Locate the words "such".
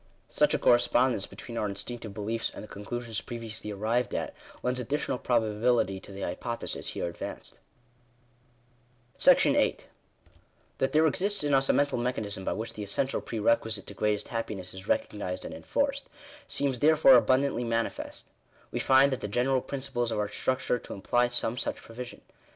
0.29-0.55, 21.59-21.75